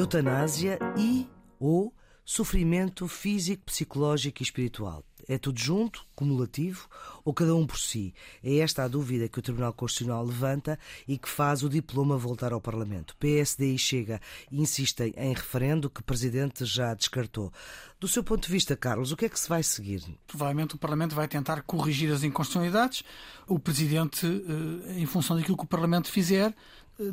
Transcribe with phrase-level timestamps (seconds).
[0.00, 1.28] Eutanásia e
[1.58, 1.94] ou
[2.24, 5.04] sofrimento físico, psicológico e espiritual.
[5.28, 6.88] É tudo junto, cumulativo
[7.22, 8.14] ou cada um por si?
[8.42, 12.52] É esta a dúvida que o Tribunal Constitucional levanta e que faz o diploma voltar
[12.52, 13.14] ao Parlamento.
[13.18, 14.20] PSD e Chega
[14.50, 17.52] insistem em referendo que o Presidente já descartou.
[18.00, 20.02] Do seu ponto de vista, Carlos, o que é que se vai seguir?
[20.26, 23.04] Provavelmente o Parlamento vai tentar corrigir as inconstitucionalidades.
[23.46, 26.54] O Presidente, eh, em função daquilo que o Parlamento fizer,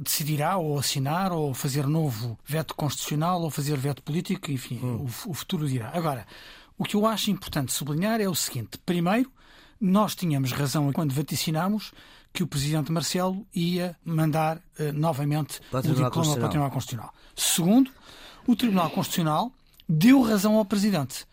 [0.02, 5.08] decidirá ou assinar ou fazer novo veto constitucional ou fazer veto político, enfim, hum.
[5.26, 5.92] o, o futuro dirá.
[5.94, 6.26] Agora,
[6.78, 9.32] o que eu acho importante sublinhar é o seguinte: primeiro,
[9.80, 11.92] nós tínhamos razão quando vaticinámos
[12.34, 17.14] que o presidente Marcelo ia mandar uh, novamente o diploma para o Tribunal Constitucional.
[17.36, 17.92] Segundo,
[18.46, 19.52] o Tribunal Constitucional
[19.88, 21.26] deu razão ao presidente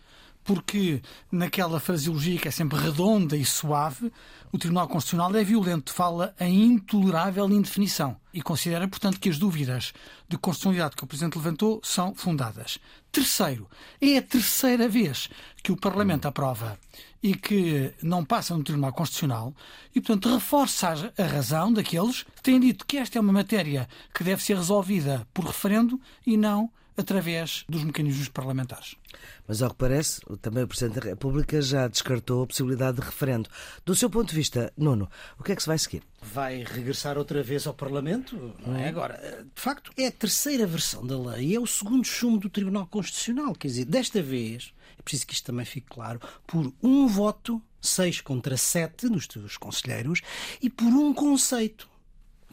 [0.44, 1.00] porque
[1.32, 4.12] naquela fraseologia que é sempre redonda e suave,
[4.52, 9.92] o Tribunal Constitucional é violento, fala em intolerável indefinição e considera, portanto, que as dúvidas
[10.28, 12.78] de constitucionalidade que o Presidente levantou são fundadas.
[13.10, 13.68] Terceiro,
[14.00, 15.28] é a terceira vez
[15.62, 16.78] que o Parlamento aprova
[17.22, 19.54] e que não passa no Tribunal Constitucional
[19.94, 24.22] e, portanto, reforça a razão daqueles que têm dito que esta é uma matéria que
[24.22, 28.96] deve ser resolvida por referendo e não através dos mecanismos parlamentares.
[29.46, 33.48] Mas, ao que parece, também o Presidente da República já descartou a possibilidade de referendo.
[33.84, 36.02] Do seu ponto de vista, Nuno, o que é que se vai seguir?
[36.22, 38.88] Vai regressar outra vez ao Parlamento, não é?
[38.88, 42.50] Agora, de facto, é a terceira versão da lei e é o segundo chumbo do
[42.50, 43.54] Tribunal Constitucional.
[43.54, 48.20] Quer dizer, desta vez, é preciso que isto também fique claro, por um voto, seis
[48.20, 50.22] contra sete dos seus conselheiros,
[50.62, 51.88] e por um conceito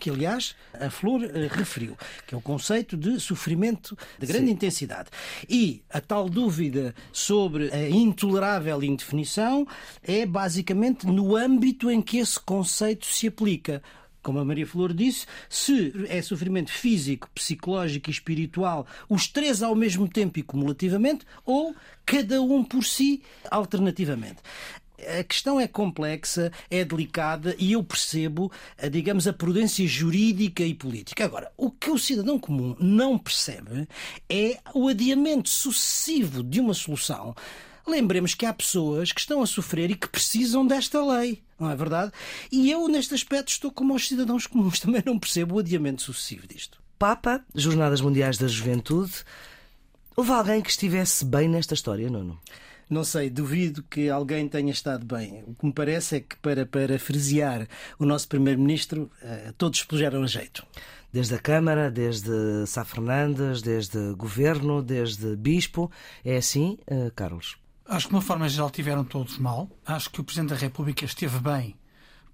[0.02, 4.54] que aliás a Flor uh, referiu, que é o conceito de sofrimento de grande Sim.
[4.54, 5.10] intensidade.
[5.48, 9.68] E a tal dúvida sobre a intolerável indefinição
[10.02, 13.82] é basicamente no âmbito em que esse conceito se aplica
[14.24, 19.74] como a Maria Flor disse, se é sofrimento físico, psicológico e espiritual, os três ao
[19.74, 24.38] mesmo tempo e cumulativamente, ou cada um por si, alternativamente
[25.20, 30.74] a questão é complexa, é delicada e eu percebo, eh, digamos, a prudência jurídica e
[30.74, 31.26] política.
[31.26, 33.88] Agora, o que o cidadão comum não percebe
[34.30, 37.36] é o adiamento sucessivo de uma solução.
[37.88, 41.76] Lembremos que há pessoas que estão a sofrer e que precisam desta lei, não é
[41.76, 42.12] verdade?
[42.52, 46.48] E eu, neste aspecto, estou como os cidadãos comuns, também não percebo o adiamento sucessivo
[46.48, 46.82] disto.
[46.98, 49.12] Papa, Jornadas Mundiais da Juventude.
[50.16, 52.40] Houve alguém que estivesse bem nesta história, Nuno?
[52.92, 55.46] Não sei, duvido que alguém tenha estado bem.
[55.48, 57.66] O que me parece é que, para parafrasear
[57.98, 60.68] o nosso Primeiro-Ministro, eh, todos puseram a jeito.
[61.10, 65.90] Desde a Câmara, desde Sá Fernandes, desde Governo, desde Bispo.
[66.26, 67.56] É assim, eh, Carlos?
[67.86, 69.70] Acho que, de uma forma geral, tiveram todos mal.
[69.86, 71.78] Acho que o Presidente da República esteve bem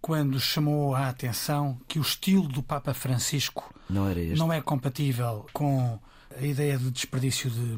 [0.02, 6.00] quando chamou a atenção que o estilo do Papa Francisco não, não é compatível com
[6.36, 7.76] a ideia de desperdício de,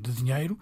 [0.00, 0.58] de dinheiro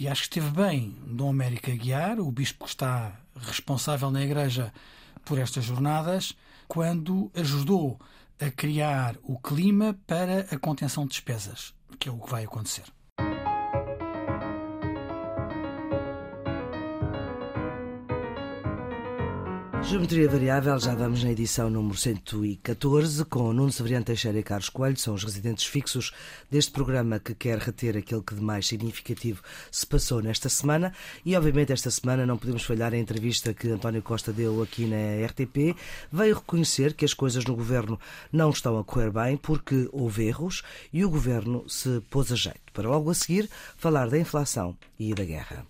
[0.00, 4.72] e acho que esteve bem Dom América Guiar, o bispo que está responsável na Igreja
[5.26, 6.34] por estas jornadas,
[6.66, 8.00] quando ajudou
[8.40, 12.84] a criar o clima para a contenção de despesas, que é o que vai acontecer.
[19.82, 24.96] Geometria Variável, já vamos na edição número 114, com Nuno Severiano Teixeira e Carlos Coelho,
[24.96, 26.12] são os residentes fixos
[26.50, 30.92] deste programa que quer reter aquilo que de mais significativo se passou nesta semana.
[31.24, 35.26] E, obviamente, esta semana não podemos falhar a entrevista que António Costa deu aqui na
[35.26, 35.76] RTP.
[36.12, 37.98] Veio reconhecer que as coisas no governo
[38.30, 40.62] não estão a correr bem porque houve erros
[40.92, 42.60] e o governo se pôs a jeito.
[42.72, 45.66] Para logo a seguir, falar da inflação e da guerra.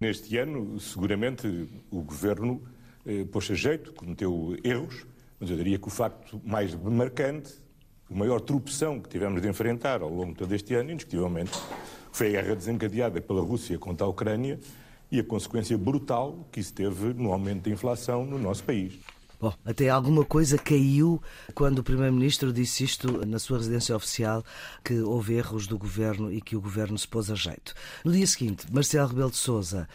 [0.00, 2.62] Neste ano, seguramente, o governo
[3.06, 5.06] eh, pôs a jeito, cometeu erros,
[5.38, 7.54] mas eu diria que o facto mais marcante,
[8.10, 11.52] a maior tropeção que tivemos de enfrentar ao longo de todo este ano, indiscutivelmente,
[12.12, 14.58] foi a guerra desencadeada pela Rússia contra a Ucrânia
[15.10, 18.98] e a consequência brutal que isso teve no aumento da inflação no nosso país.
[19.40, 21.22] Bom, até alguma coisa caiu
[21.54, 24.44] quando o Primeiro-Ministro disse isto na sua residência oficial,
[24.84, 27.72] que houve erros do governo e que o governo se pôs a jeito.
[28.04, 29.88] No dia seguinte, Marcelo Rebelo de Souza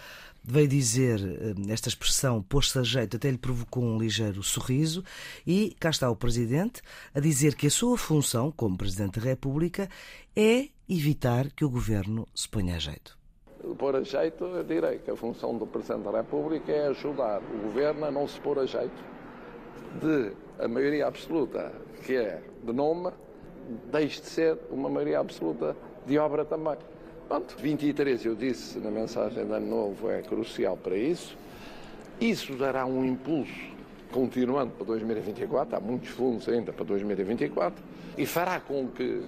[0.44, 5.04] veio dizer eh, esta expressão pôs-se a jeito, até lhe provocou um ligeiro sorriso,
[5.48, 6.82] e cá está o Presidente
[7.14, 9.90] a dizer que a sua função, como Presidente da República,
[10.36, 13.18] é evitar que o Governo se ponha a jeito.
[13.78, 17.58] Pôr a jeito, eu direi que a função do Presidente da República é ajudar o
[17.64, 19.14] Governo a não se pôr a jeito
[20.02, 21.72] de a maioria absoluta,
[22.04, 23.12] que é de nome,
[23.92, 25.76] deixe de ser uma maioria absoluta
[26.06, 26.78] de obra também.
[27.34, 31.36] Pronto, 23, eu disse na mensagem de Ano Novo, é crucial para isso.
[32.22, 33.52] Isso dará um impulso,
[34.12, 37.84] continuando para 2024, há muitos fundos ainda para 2024
[38.20, 39.24] e fará com que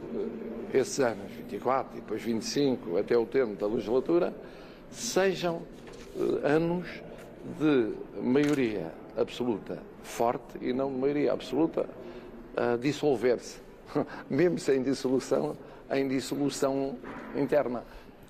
[0.71, 4.31] eh, esses anos, 24 e depois 25, até o termo da legislatura,
[4.91, 5.63] sejam
[6.15, 6.87] eh, anos
[7.59, 7.91] de
[8.21, 11.89] maioria absoluta forte e não de maioria absoluta
[12.55, 13.57] a dissolver-se,
[14.29, 15.57] mesmo sem dissolução,
[15.91, 16.97] em dissolução
[17.35, 17.83] interna.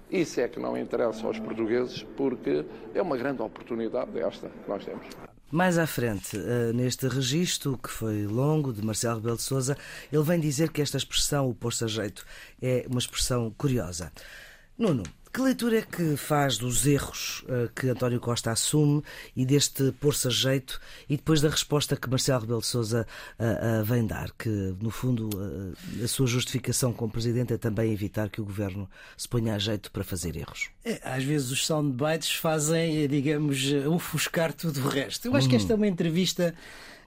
[0.10, 2.64] Isso é que não interessa aos portugueses, porque
[2.94, 5.06] é uma grande oportunidade esta que nós temos.
[5.52, 9.78] Mais à frente, eh, neste registro, que foi longo, de Marcelo Rebelo de Sousa,
[10.12, 12.26] ele vem dizer que esta expressão, o pôr-se a jeito,
[12.62, 14.12] é uma expressão curiosa.
[14.78, 15.04] Nuno,
[15.36, 19.04] que leitura é que faz dos erros uh, que António Costa assume
[19.36, 20.80] e deste pôr-se a jeito
[21.10, 23.06] e depois da resposta que Marcelo Rebelo de Sousa
[23.38, 24.48] uh, uh, vem dar, que
[24.80, 25.30] no fundo
[26.02, 29.92] a sua justificação como Presidente é também evitar que o Governo se ponha a jeito
[29.92, 30.70] para fazer erros?
[30.86, 35.28] É, às vezes os soundbites fazem, digamos, ofuscar tudo o resto.
[35.28, 35.50] Eu acho hum.
[35.50, 36.56] que esta é uma entrevista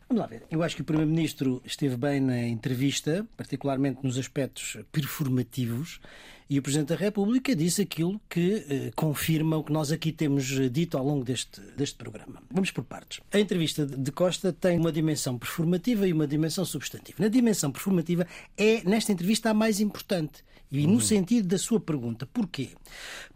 [0.09, 0.43] Vamos lá ver.
[0.51, 6.01] Eu acho que o Primeiro-Ministro esteve bem na entrevista, particularmente nos aspectos performativos,
[6.50, 10.50] e o Presidente da República disse aquilo que eh, confirma o que nós aqui temos
[10.59, 12.43] eh, dito ao longo deste, deste programa.
[12.50, 13.21] Vamos por partes.
[13.33, 17.23] A entrevista de Costa tem uma dimensão performativa e uma dimensão substantiva.
[17.23, 20.43] Na dimensão performativa é, nesta entrevista, a mais importante.
[20.71, 21.00] E no uhum.
[21.00, 22.71] sentido da sua pergunta, porquê?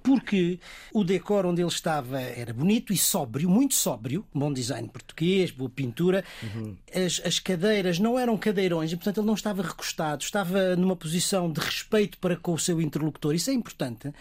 [0.02, 0.58] Porque
[0.92, 5.70] o decor onde ele estava era bonito e sóbrio, muito sóbrio, bom design português, boa
[5.70, 6.24] pintura.
[6.42, 6.76] Uhum.
[6.94, 11.50] As, as cadeiras não eram cadeirões e, portanto, ele não estava recostado, estava numa posição
[11.50, 13.01] de respeito para com o seu interlocutor.
[13.34, 14.12] Isso é importante.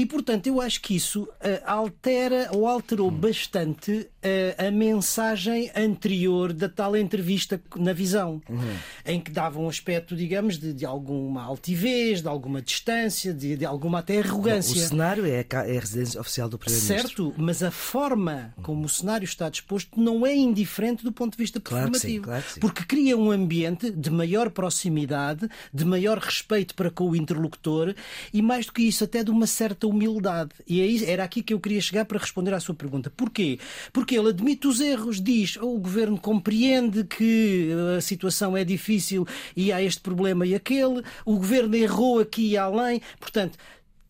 [0.00, 1.28] E, portanto, eu acho que isso uh,
[1.66, 8.76] altera ou alterou bastante uh, a mensagem anterior da tal entrevista na visão, uhum.
[9.04, 13.66] em que dava um aspecto, digamos, de, de alguma altivez, de alguma distância, de, de
[13.66, 14.72] alguma até arrogância.
[14.72, 17.26] Bom, o cenário é a, é a residência oficial do Primeiro-Ministro.
[17.26, 21.42] Certo, mas a forma como o cenário está disposto não é indiferente do ponto de
[21.42, 22.24] vista claro performativo.
[22.24, 27.14] Claro sim, porque cria um ambiente de maior proximidade, de maior respeito para com o
[27.14, 27.94] interlocutor
[28.32, 30.50] e, mais do que isso, até de uma certa humildade.
[30.66, 33.10] E é era aqui que eu queria chegar para responder à sua pergunta.
[33.10, 33.58] Porquê?
[33.92, 39.26] Porque ele admite os erros, diz oh, o governo compreende que a situação é difícil
[39.56, 43.00] e há este problema e aquele, o governo errou aqui e além.
[43.18, 43.58] Portanto,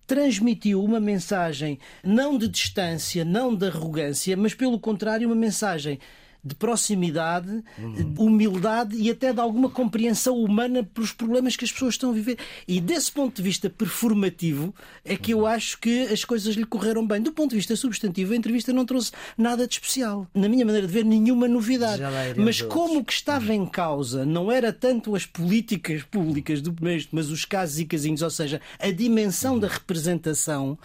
[0.06, 6.00] transmitiu uma mensagem não de distância, não de arrogância, mas pelo contrário, uma mensagem
[6.43, 8.15] de proximidade, uhum.
[8.19, 12.39] humildade e até de alguma compreensão humana pelos problemas que as pessoas estão a viver.
[12.67, 17.07] E desse ponto de vista performativo é que eu acho que as coisas lhe correram
[17.07, 17.21] bem.
[17.21, 20.27] Do ponto de vista substantivo, a entrevista não trouxe nada de especial.
[20.35, 22.03] Na minha maneira de ver, nenhuma novidade.
[22.37, 27.07] Mas como o que estava em causa não era tanto as políticas públicas do primeiro,
[27.13, 29.61] mas os casos e casinhos, ou seja, a dimensão uhum.
[29.61, 30.79] da representação,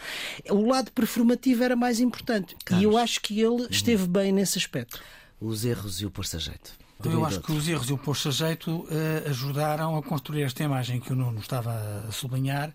[0.50, 2.56] o lado performativo era mais importante.
[2.66, 2.84] Carlos.
[2.84, 5.00] E eu acho que ele esteve bem nesse aspecto
[5.40, 6.74] os erros e o pôr-se a jeito?
[7.04, 10.64] Eu acho que os erros e o pôr-se a jeito uh, ajudaram a construir esta
[10.64, 11.74] imagem que o Nuno estava
[12.08, 12.74] a sublinhar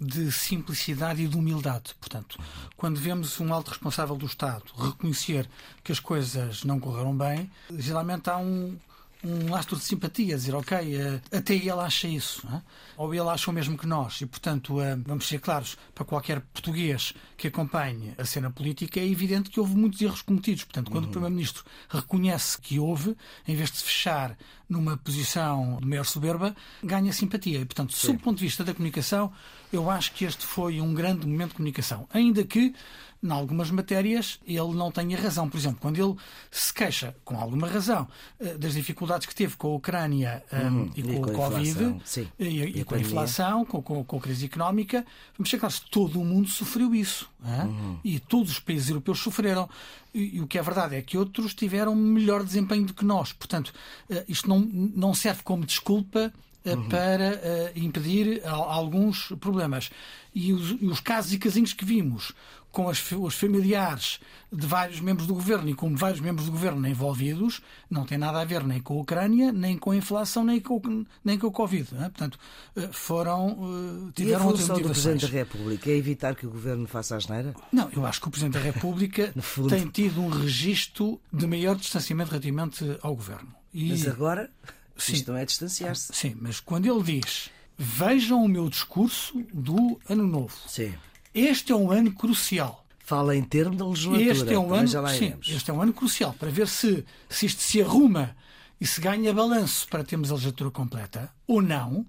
[0.00, 1.94] de simplicidade e de humildade.
[2.00, 2.38] Portanto,
[2.76, 5.48] quando vemos um alto responsável do Estado reconhecer
[5.82, 8.78] que as coisas não correram bem, geralmente há um,
[9.24, 12.62] um lastro de simpatia, dizer, ok, uh, até ele acha isso, é?
[12.96, 16.40] ou ele acha o mesmo que nós, e portanto, uh, vamos ser claros, para qualquer
[16.40, 20.64] português que acompanhe a cena política, é evidente que houve muitos erros cometidos.
[20.64, 21.10] Portanto, quando uhum.
[21.10, 23.16] o Primeiro-Ministro reconhece que houve,
[23.46, 24.36] em vez de se fechar
[24.68, 27.60] numa posição de maior soberba, ganha simpatia.
[27.60, 28.08] E, portanto, Sim.
[28.08, 29.32] sob o ponto de vista da comunicação,
[29.72, 32.06] eu acho que este foi um grande momento de comunicação.
[32.12, 32.74] Ainda que
[33.22, 35.48] em algumas matérias, ele não tenha razão.
[35.48, 36.14] Por exemplo, quando ele
[36.50, 38.06] se queixa, com alguma razão,
[38.38, 40.90] eh, das dificuldades que teve com a Ucrânia eh, uhum.
[40.94, 41.96] e, com e, com o Covid,
[42.38, 45.04] e, e, e, com a inflação, com, com, com, a crise económica,
[45.36, 47.28] vamos chegar se todo o mundo sofreu isso.
[47.44, 47.98] Uhum.
[48.04, 49.68] E todos os países europeus sofreram.
[50.14, 53.32] E, o que é verdade é que outros tiveram melhor desempenho do que nós.
[53.32, 53.72] Portanto,
[54.08, 56.32] eh, isto não, não serve como desculpa
[56.64, 56.88] Uhum.
[56.88, 59.90] para uh, impedir alguns problemas.
[60.34, 62.32] E os, e os, casos e casinhos que vimos,
[62.70, 64.20] com as, os familiares
[64.52, 67.60] de vários membros do governo e com vários membros do governo envolvidos,
[67.90, 71.04] não tem nada a ver nem com a Ucrânia, nem com a inflação, nem com,
[71.24, 71.88] nem com o Covid.
[71.96, 72.02] É?
[72.02, 72.38] Portanto,
[72.76, 74.08] eh, foram.
[74.08, 77.14] Eh, tiveram e a função do Presidente da República é evitar que o governo faça
[77.14, 77.54] a asneira?
[77.72, 79.34] Não, eu acho que o Presidente da República
[79.68, 83.54] tem tido um registro de maior distanciamento relativamente ao governo.
[83.72, 83.90] E...
[83.90, 84.50] Mas agora,
[84.96, 86.12] sim, isto não é distanciar-se.
[86.14, 90.56] Sim, mas quando ele diz vejam o meu discurso do Ano Novo.
[90.66, 90.94] Sim.
[91.34, 92.84] Este é um ano crucial.
[92.98, 94.32] Fala em termos de legislatura.
[94.32, 97.62] Este é um ano, sim, este é um ano crucial para ver se, se isto
[97.62, 98.36] se arruma
[98.80, 102.06] e se ganha balanço para termos a legislatura completa ou não.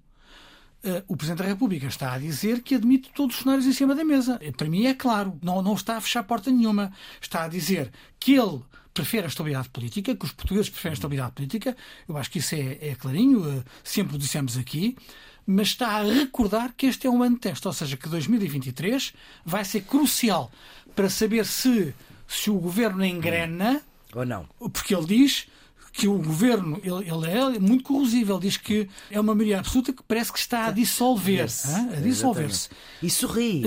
[0.81, 3.93] Uh, o Presidente da República está a dizer que admite todos os cenários em cima
[3.93, 4.39] da mesa.
[4.55, 6.91] Para mim é claro, não, não está a fechar porta nenhuma.
[7.21, 8.61] Está a dizer que ele
[8.93, 11.75] prefere a estabilidade política, que os portugueses preferem a estabilidade política.
[12.07, 14.97] Eu acho que isso é, é clarinho, eh, sempre o dissemos aqui.
[15.45, 19.13] Mas está a recordar que este é um ano de teste, ou seja, que 2023
[19.45, 20.51] vai ser crucial
[20.95, 21.93] para saber se,
[22.27, 23.81] se o governo engrena.
[24.13, 24.47] Ou não.
[24.71, 25.47] Porque ele diz
[25.91, 30.03] que o governo ele, ele, é muito corrosível, diz que é uma maioria absoluta que
[30.03, 31.73] parece que está a dissolver-se.
[31.73, 32.69] A dissolver-se.
[33.01, 33.63] E sorri.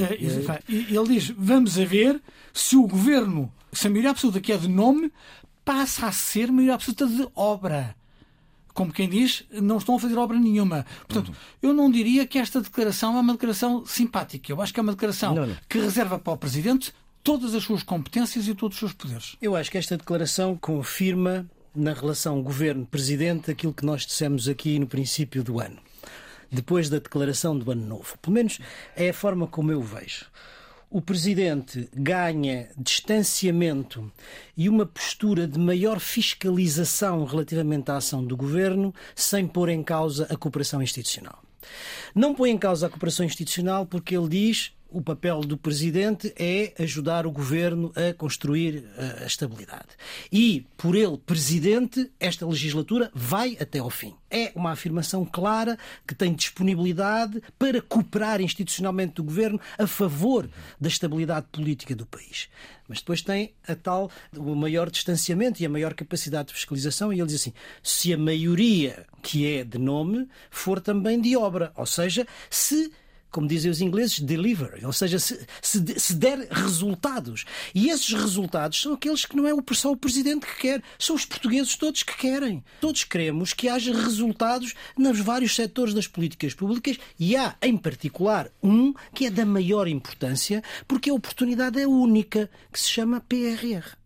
[0.69, 2.21] Ele diz: vamos a ver
[2.53, 5.13] se o governo, se a maioria absoluta que é de nome,
[5.65, 7.97] passa a ser maioria absoluta de obra
[8.75, 10.87] como quem diz, não estão a fazer obra nenhuma.
[11.07, 11.35] Portanto, uhum.
[11.63, 14.51] eu não diria que esta declaração é uma declaração simpática.
[14.51, 15.57] Eu acho que é uma declaração não, não.
[15.69, 19.37] que reserva para o Presidente todas as suas competências e todos os seus poderes.
[19.41, 24.87] Eu acho que esta declaração confirma na relação governo-presidente aquilo que nós dissemos aqui no
[24.87, 25.79] princípio do ano,
[26.51, 28.19] depois da declaração do ano novo.
[28.21, 28.59] Pelo menos
[28.95, 30.27] é a forma como eu vejo.
[30.95, 34.13] O presidente ganha distanciamento
[34.55, 40.27] e uma postura de maior fiscalização relativamente à ação do governo, sem pôr em causa
[40.29, 41.43] a cooperação institucional.
[42.15, 46.75] Não põe em causa a cooperação institucional porque ele diz o papel do presidente é
[46.79, 49.89] ajudar o governo a construir eh, a estabilidade.
[50.31, 54.15] E, por ele, presidente, esta legislatura vai até ao fim.
[54.31, 60.49] É uma afirmação clara que tem disponibilidade para cooperar institucionalmente do governo a favor
[60.81, 62.49] da estabilidade política do país.
[62.89, 67.21] Mas depois tem a tal, o maior distanciamento e a maior capacidade de fiscalização, e
[67.21, 71.87] ele diz assim: se a maioria que é de nome for também de obra, ou
[71.87, 72.93] seja, se
[73.33, 77.45] como dizem os ingleses, deliver, ou seja, se, se, der resultados.
[77.75, 81.25] E esses resultados são aqueles que não é só o Presidente que quer, são os
[81.25, 82.63] portugueses todos que querem.
[82.81, 88.51] Todos queremos que haja resultados nos vários setores das políticas públicas e há, em particular,
[88.63, 94.02] um que é da maior importância, porque a oportunidade é única, que se chama PRR.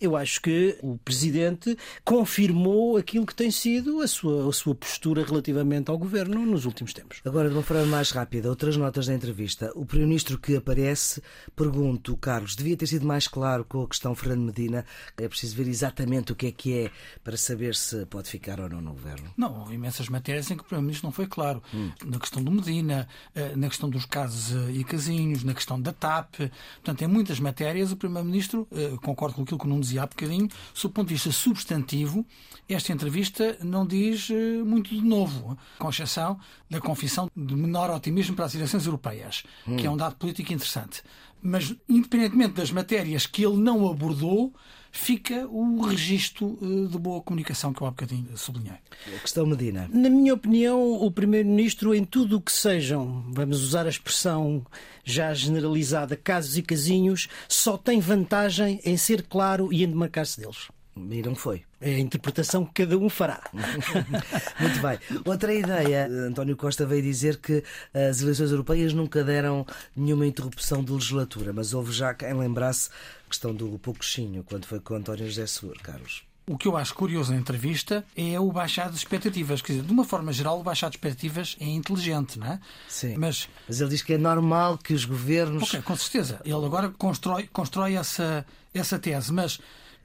[0.00, 5.24] Eu acho que o Presidente confirmou aquilo que tem sido a sua, a sua postura
[5.24, 7.20] relativamente ao Governo nos últimos tempos.
[7.24, 9.70] Agora, de uma forma mais rápida, outras notas da entrevista.
[9.74, 11.22] O Primeiro-Ministro que aparece,
[11.54, 14.84] pergunto, Carlos, devia ter sido mais claro com a questão Fernando Medina.
[15.16, 16.90] É preciso ver exatamente o que é que é
[17.22, 19.30] para saber se pode ficar ou não no Governo.
[19.36, 21.62] Não, houve imensas matérias em que o Primeiro-Ministro não foi claro.
[21.74, 21.90] Hum.
[22.04, 25.92] Na questão do Medina, eh, na questão dos casos eh, e casinhos, na questão da
[25.92, 26.36] TAP.
[26.76, 30.48] Portanto, em muitas matérias, o Primeiro-Ministro, eh, concordo com aquilo que não dizia há bocadinho,
[30.72, 32.24] sob o ponto de vista substantivo,
[32.68, 36.38] esta entrevista não diz eh, muito de novo, com exceção
[36.68, 39.76] da confissão de menor otimismo para as eleições europeias, hum.
[39.76, 41.02] que é um dado político interessante.
[41.42, 44.54] Mas, independentemente das matérias que ele não abordou,
[44.90, 48.78] fica o registro eh, de boa comunicação que eu há bocadinho sublinhei.
[49.06, 49.88] A questão Medina.
[49.92, 54.64] Na minha opinião, o Primeiro-Ministro, em tudo o que sejam, vamos usar a expressão
[55.04, 60.68] já generalizada, casos e casinhos, só tem vantagem em ser claro e em demarcar-se deles.
[60.96, 61.62] E não foi.
[61.80, 63.42] É a interpretação que cada um fará.
[64.60, 64.98] Muito bem.
[65.24, 70.92] Outra ideia, António Costa veio dizer que as eleições europeias nunca deram nenhuma interrupção de
[70.92, 72.90] legislatura, mas houve já quem lembrasse
[73.24, 76.30] a questão do pouquinho, quando foi com António José Seguro, Carlos.
[76.50, 79.62] O que eu acho curioso na entrevista é o baixar de expectativas.
[79.62, 82.60] Quer dizer, de uma forma geral, o baixar de expectativas é inteligente, não é?
[82.88, 83.16] Sim.
[83.16, 85.62] Mas, mas ele diz que é normal que os governos.
[85.62, 86.40] Ok, com certeza.
[86.44, 88.44] Ele agora constrói, constrói essa,
[88.74, 89.60] essa tese, mas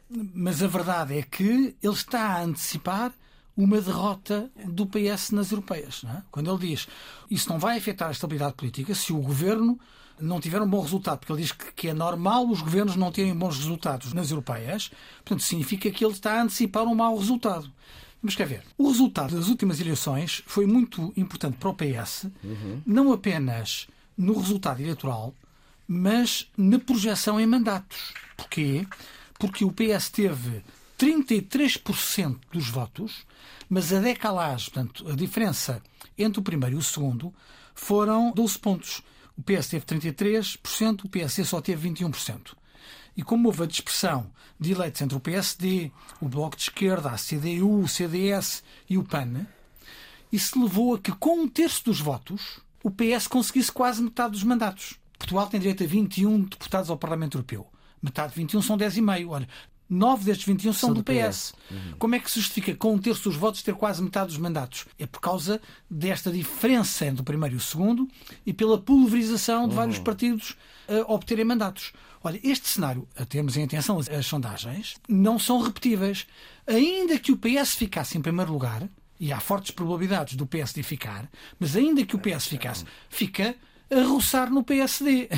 [0.10, 3.14] mas a verdade é que ele está a antecipar
[3.58, 6.04] uma derrota do PS nas europeias.
[6.06, 6.22] É?
[6.30, 6.88] Quando ele diz
[7.30, 9.80] isso não vai afetar a estabilidade política se o governo
[10.20, 13.36] não tiver um bom resultado, porque ele diz que, é normal os governos não terem
[13.36, 17.70] bons resultados nas europeias, portanto, significa que ele está a antecipar um mau resultado.
[18.22, 22.82] Mas quer ver, o resultado das últimas eleições foi muito importante para o PS, uhum.
[22.86, 25.34] não apenas no resultado eleitoral,
[25.88, 28.14] mas na projeção em mandatos.
[28.38, 28.88] Porquê?
[29.38, 30.64] Porque o PS teve
[30.98, 33.26] 33% dos votos,
[33.70, 35.82] mas a decalagem, portanto, a diferença
[36.18, 37.34] entre o primeiro e o segundo
[37.74, 39.02] foram 12 pontos.
[39.38, 42.54] O PS teve 33%, o PSD só teve 21%.
[43.18, 47.18] E como houve a dispersão de eleitos entre o PSD, o Bloco de Esquerda, a
[47.18, 49.46] CDU, o CDS e o PAN,
[50.32, 54.44] isso levou a que, com um terço dos votos, o PS conseguisse quase metade dos
[54.44, 54.96] mandatos.
[55.18, 57.70] Portugal tem direito a 21 deputados ao Parlamento Europeu
[58.02, 59.30] metade de 21 são 10,5.
[59.30, 59.48] Olha,
[59.90, 61.14] 9 destes 21 são, são do, do PS.
[61.14, 61.54] PS.
[61.72, 61.94] Uhum.
[62.00, 64.86] Como é que se justifica com um terço dos votos ter quase metade dos mandatos?
[64.98, 68.08] É por causa desta diferença entre o primeiro e o segundo
[68.46, 69.76] e pela pulverização de uhum.
[69.76, 70.56] vários partidos
[70.88, 71.94] a obterem mandatos.
[72.24, 76.26] Olha, este cenário, a termos em atenção as, as sondagens, não são repetíveis.
[76.66, 81.30] Ainda que o PS ficasse em primeiro lugar, e há fortes probabilidades do PSD ficar,
[81.60, 83.56] mas ainda que o PS ficasse, fica
[83.90, 85.30] a roçar no PSD.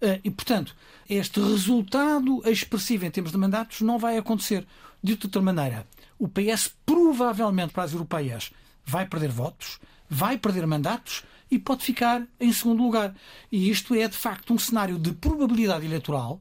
[0.00, 0.76] Eh, e, portanto,
[1.10, 4.64] este resultado expressivo em termos de mandatos não vai acontecer.
[5.02, 5.84] De outra maneira,
[6.16, 8.52] o PS provavelmente para as europeias
[8.84, 13.12] vai perder votos, vai perder mandatos e pode ficar em segundo lugar.
[13.50, 16.40] E isto é, de facto, um cenário de probabilidade eleitoral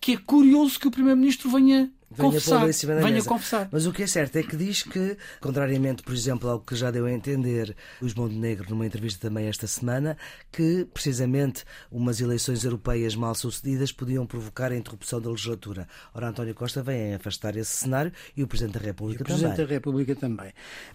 [0.00, 3.28] que é curioso que o Primeiro-Ministro venha Venha confessar, em cima da venha mesa.
[3.28, 3.68] confessar.
[3.70, 6.90] Mas o que é certo é que diz que, contrariamente, por exemplo, ao que já
[6.90, 10.16] deu a entender Luís Montenegro numa entrevista também esta semana,
[10.50, 15.86] que precisamente umas eleições europeias mal sucedidas podiam provocar a interrupção da legislatura.
[16.14, 19.34] Ora, António Costa vem afastar esse cenário e o Presidente da República também.
[19.34, 19.66] o Presidente também.
[19.66, 20.52] da República também.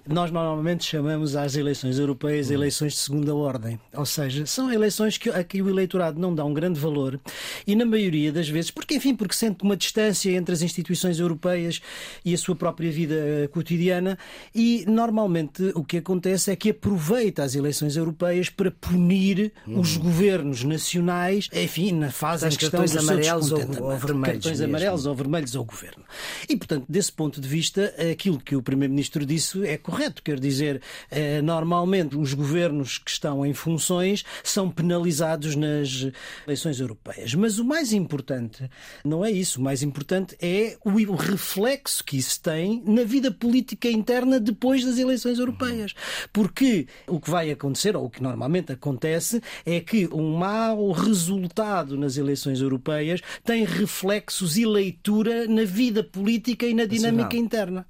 [0.08, 2.54] Nós normalmente chamamos às eleições europeias hum.
[2.54, 3.80] eleições de segunda ordem.
[3.94, 7.20] Ou seja, são eleições que, a que o eleitorado não dá um grande valor
[7.66, 11.20] e, na maioria das vezes, porque, enfim, porque sente uma distância entre as instituições instituições
[11.20, 11.82] europeias
[12.24, 14.18] e a sua própria vida eh, cotidiana
[14.56, 19.80] e normalmente o que acontece é que aproveita as eleições europeias para punir uhum.
[19.80, 24.44] os governos nacionais, enfim, na fase em que estão cartões amarelos ou, ou vermelhos.
[24.44, 24.76] Cartões mesmo.
[24.76, 26.04] amarelos ou vermelhos ao governo.
[26.48, 30.24] E, portanto, desse ponto de vista, aquilo que o Primeiro-Ministro disse é correto.
[30.24, 36.08] Quer dizer, eh, normalmente os governos que estão em funções são penalizados nas
[36.46, 37.34] eleições europeias.
[37.36, 38.70] Mas o mais importante
[39.04, 39.60] não é isso.
[39.60, 44.84] O mais importante é o o reflexo que isso tem na vida política interna depois
[44.84, 45.94] das eleições europeias.
[46.32, 51.98] Porque o que vai acontecer, ou o que normalmente acontece, é que um mau resultado
[51.98, 57.86] nas eleições europeias tem reflexos e leitura na vida política e na dinâmica interna.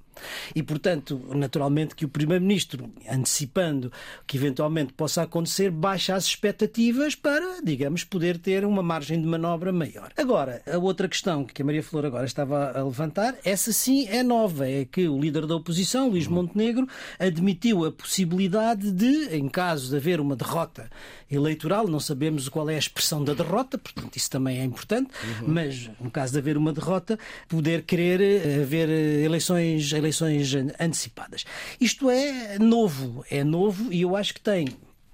[0.54, 3.92] E, portanto, naturalmente que o Primeiro-Ministro, antecipando
[4.26, 9.72] que eventualmente possa acontecer, baixa as expectativas para, digamos, poder ter uma margem de manobra
[9.72, 10.12] maior.
[10.16, 14.22] Agora, a outra questão que a Maria Flor agora estava a levantar, essa sim é
[14.22, 16.86] nova, é que o líder da oposição, Luís Montenegro,
[17.18, 20.90] admitiu a possibilidade de, em caso de haver uma derrota
[21.32, 25.48] eleitoral, não sabemos qual é a expressão da derrota, portanto isso também é importante, uhum.
[25.48, 31.44] mas no caso de haver uma derrota, poder querer eh, haver eh, eleições, eleições antecipadas.
[31.80, 34.66] Isto é novo, é novo e eu acho que tem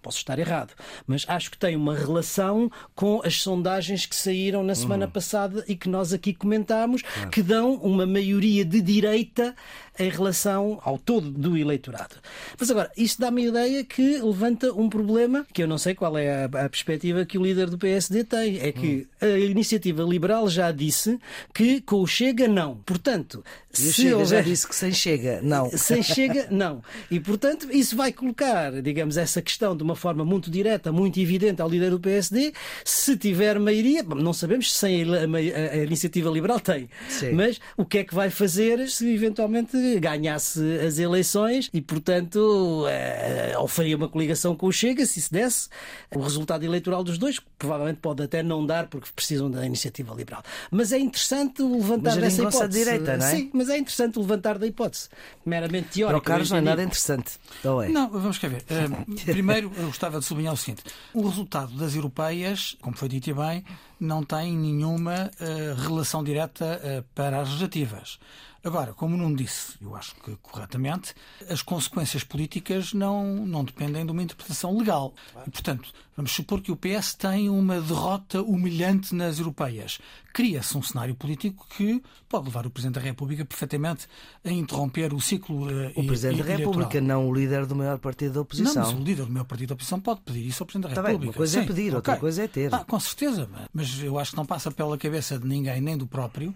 [0.08, 0.72] posso estar errado,
[1.06, 5.10] mas acho que tem uma relação com as sondagens que saíram na semana uhum.
[5.10, 7.30] passada e que nós aqui comentámos, claro.
[7.30, 9.54] que dão uma maioria de direita
[9.98, 12.16] em relação ao todo do eleitorado.
[12.58, 16.16] Mas agora, isso dá-me a ideia que levanta um problema que eu não sei qual
[16.16, 18.58] é a, a perspectiva que o líder do PSD tem.
[18.60, 19.26] É que hum.
[19.26, 21.18] a iniciativa liberal já disse
[21.54, 22.76] que com o Chega não.
[22.86, 24.26] Portanto, se Chega houver...
[24.26, 25.70] já disse que sem Chega não.
[25.76, 26.82] Sem Chega não.
[27.10, 31.62] E portanto, isso vai colocar, digamos, essa questão de uma forma muito direta, muito evidente
[31.62, 32.52] ao líder do PSD.
[32.84, 36.88] Se tiver maioria, não sabemos se sem a, a, a iniciativa liberal tem.
[37.08, 37.32] Sim.
[37.32, 43.54] Mas o que é que vai fazer se eventualmente ganhasse as eleições e, portanto, eh,
[43.58, 45.68] ou faria uma coligação com o Chega, se isso desse.
[46.14, 50.42] O resultado eleitoral dos dois provavelmente pode até não dar porque precisam da iniciativa liberal.
[50.70, 52.84] Mas é interessante levantar mas dessa hipótese.
[52.84, 53.30] direita, não é?
[53.30, 55.08] Sim, mas é interessante levantar da hipótese.
[55.44, 56.08] Meramente teórica.
[56.08, 57.32] Para o Carlos não é nada interessante.
[57.64, 57.88] Não, é?
[57.88, 58.62] não vamos cá ver.
[58.62, 63.34] Uh, primeiro, eu gostava de sublinhar o seguinte: o resultado das europeias, como foi dito
[63.34, 63.64] bem,
[64.00, 68.18] não tem nenhuma uh, relação direta uh, para as legislativas.
[68.62, 71.14] Agora, como não disse, eu acho que corretamente,
[71.48, 75.14] as consequências políticas não, não dependem de uma interpretação legal.
[75.46, 80.00] E, portanto, vamos supor que o PS tem uma derrota humilhante nas europeias.
[80.32, 84.08] Cria-se um cenário político que pode levar o Presidente da República perfeitamente
[84.44, 85.66] a interromper o ciclo.
[85.66, 88.74] Uh, o Presidente da República, não o líder do maior partido da oposição.
[88.74, 91.00] Não, mas o líder do maior partido da oposição pode pedir isso ao Presidente da
[91.00, 91.20] Está República.
[91.20, 92.20] Bem, uma coisa é Sim, é pedir, outra okay.
[92.20, 92.74] coisa é ter.
[92.74, 96.06] Ah, com certeza, mas eu acho que não passa pela cabeça de ninguém, nem do
[96.06, 96.54] próprio,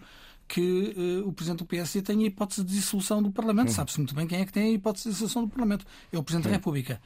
[0.52, 3.68] que uh, o Presidente do PSD tem a hipótese de dissolução do Parlamento.
[3.68, 3.74] Uhum.
[3.74, 5.86] Sabe-se muito bem quem é que tem a hipótese de dissolução do Parlamento.
[6.12, 6.50] É o Presidente uhum.
[6.50, 7.00] da República.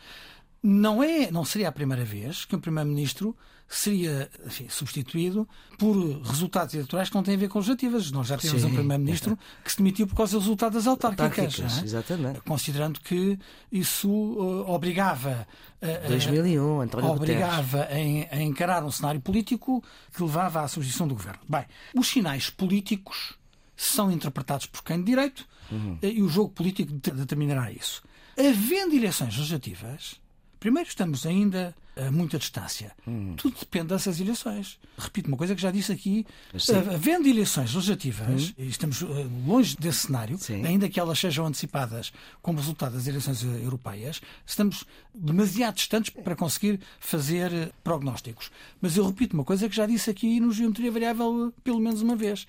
[0.68, 3.36] Não, é, não seria a primeira vez que um Primeiro-Ministro
[3.68, 5.48] seria enfim, substituído
[5.78, 8.10] por resultados eleitorais que não têm a ver com legislativas.
[8.10, 8.68] Nós já tivemos Sim.
[8.70, 11.60] um Primeiro-Ministro que se demitiu por causa do resultado das autárquicas.
[11.60, 11.84] autárquicas é?
[11.84, 12.40] Exatamente.
[12.40, 13.38] Considerando que
[13.70, 15.46] isso uh, obrigava.
[15.80, 21.14] Uh, 2001, António Obrigava a, a encarar um cenário político que levava à substituição do
[21.14, 21.38] governo.
[21.48, 23.34] Bem, os sinais políticos
[23.76, 25.96] são interpretados por quem de direito uhum.
[26.02, 28.02] e o jogo político determinará isso.
[28.36, 30.20] Havendo eleições legislativas,
[30.58, 32.92] Primeiro, estamos ainda a muita distância.
[33.08, 33.34] Hum.
[33.36, 34.78] Tudo depende dessas eleições.
[34.98, 36.26] Repito uma coisa que já disse aqui.
[36.58, 36.76] Sim.
[36.76, 38.54] Havendo eleições legislativas, hum.
[38.58, 39.06] e estamos eh,
[39.46, 40.64] longe desse cenário, Sim.
[40.64, 46.36] ainda que elas sejam antecipadas como resultado das eleições eh, europeias, estamos demasiado distantes para
[46.36, 48.50] conseguir fazer eh, prognósticos.
[48.80, 52.14] Mas eu repito uma coisa que já disse aqui no Geometria Variável pelo menos uma
[52.16, 52.46] vez.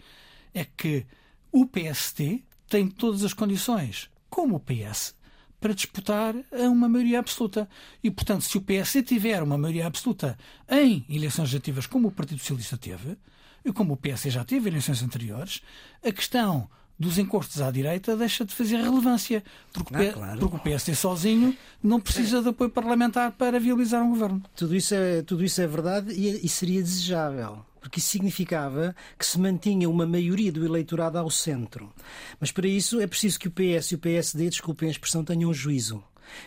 [0.54, 1.06] É que
[1.52, 5.16] o PST tem todas as condições, como o PS,
[5.60, 7.68] para disputar a uma maioria absoluta.
[8.04, 10.38] E, portanto, se o PSD tiver uma maioria absoluta
[10.70, 13.18] em eleições legislativas, como o Partido Socialista teve,
[13.66, 15.62] e como o PS já teve em eleições anteriores,
[16.04, 20.40] a questão dos encostos à direita deixa de fazer relevância, porque, ah, claro.
[20.40, 24.42] porque o PSD sozinho não precisa de apoio parlamentar para viabilizar um governo.
[24.56, 29.26] Tudo isso é, tudo isso é verdade e, e seria desejável porque isso significava que
[29.26, 31.90] se mantinha uma maioria do eleitorado ao centro.
[32.38, 35.54] Mas para isso é preciso que o PS e o PSD, desculpem a expressão, tenham
[35.54, 36.04] juízo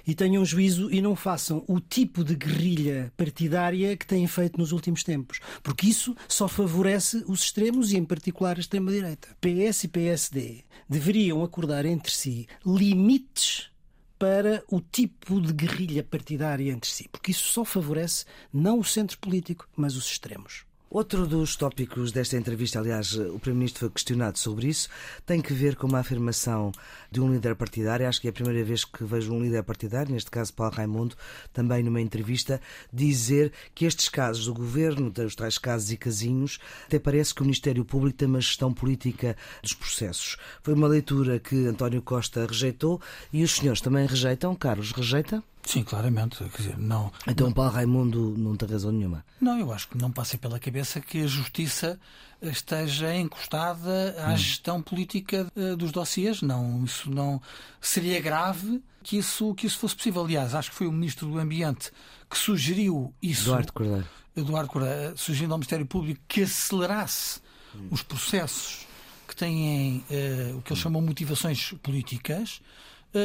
[0.07, 4.73] e tenham juízo e não façam o tipo de guerrilha partidária que têm feito nos
[4.73, 5.41] últimos tempos.
[5.63, 9.29] Porque isso só favorece os extremos e, em particular, a extrema-direita.
[9.41, 13.71] PS e PSD deveriam acordar entre si limites
[14.19, 19.19] para o tipo de guerrilha partidária entre si, porque isso só favorece não o centro
[19.19, 20.70] político, mas os extremos.
[20.93, 24.89] Outro dos tópicos desta entrevista, aliás, o Primeiro-Ministro foi questionado sobre isso,
[25.25, 26.73] tem que ver com uma afirmação
[27.13, 28.09] de um líder partidário.
[28.09, 31.15] Acho que é a primeira vez que vejo um líder partidário, neste caso Paulo Raimundo,
[31.53, 32.61] também numa entrevista,
[32.93, 37.45] dizer que estes casos do governo, os tais casos e casinhos, até parece que o
[37.45, 40.39] Ministério Público tem uma gestão política dos processos.
[40.61, 43.01] Foi uma leitura que António Costa rejeitou
[43.33, 44.57] e os senhores também rejeitam.
[44.57, 45.41] Carlos, rejeita?
[45.65, 46.39] Sim, claramente.
[46.39, 49.25] Quer dizer, não, então não, Paulo Raimundo não tem razão nenhuma.
[49.41, 51.99] Não, eu acho que não passa pela cabeça que a justiça
[52.43, 54.37] esteja encostada à hum.
[54.37, 56.43] gestão política eh, dos dossiês.
[56.43, 57.41] Não, isso não
[57.81, 60.25] seria grave que isso, que isso fosse possível.
[60.25, 61.93] Aliás, acho que foi o Ministro do Ambiente
[62.29, 63.51] que sugeriu isso.
[63.51, 64.09] Eduardo Cordeiro.
[64.35, 67.41] Eduardo Cordeiro, sugerindo ao Ministério Público que acelerasse
[67.75, 67.89] hum.
[67.91, 68.87] os processos
[69.29, 70.83] que têm uh, o que eles hum.
[70.83, 72.61] chamam motivações políticas.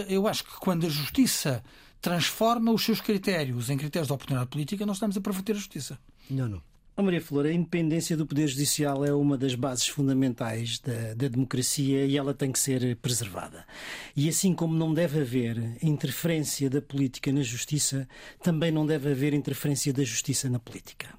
[0.10, 1.64] Eu acho que quando a justiça
[2.06, 5.98] transforma os seus critérios em critérios de oportunidade política, nós estamos a perverter a justiça.
[6.30, 6.62] Não, não.
[6.96, 11.28] Oh, Maria Flor, a independência do Poder Judicial é uma das bases fundamentais da, da,
[11.28, 13.66] democracia e ela tem que ser preservada.
[14.16, 18.08] E assim como não deve haver interferência da política na justiça,
[18.42, 21.10] também não deve haver interferência da justiça na política.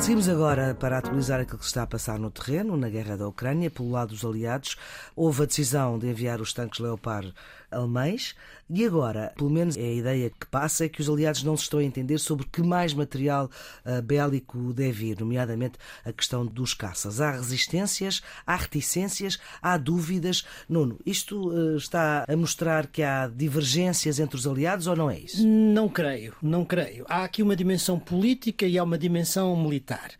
[0.00, 3.70] Seguimos agora para atualizar aquilo que está a passar no terreno, na guerra da Ucrânia,
[3.70, 4.76] pelo lado dos aliados.
[5.14, 7.34] Houve a decisão de enviar os tanques Leopard
[7.70, 8.34] alemães.
[8.70, 11.62] E agora, pelo menos é a ideia que passa, é que os aliados não se
[11.62, 13.50] estão a entender sobre que mais material
[13.84, 17.18] uh, bélico deve ir, nomeadamente a questão dos caças.
[17.18, 20.44] Há resistências, há reticências, há dúvidas.
[20.68, 25.18] Nuno, isto uh, está a mostrar que há divergências entre os aliados ou não é
[25.18, 25.46] isso?
[25.46, 27.06] Não creio, não creio.
[27.08, 30.10] Há aqui uma dimensão política e há uma dimensão militar.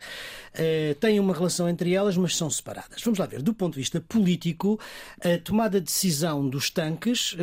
[0.55, 3.03] Uh, têm uma relação entre elas, mas são separadas.
[3.03, 4.79] Vamos lá ver, do ponto de vista político,
[5.21, 7.35] a tomada de decisão dos tanques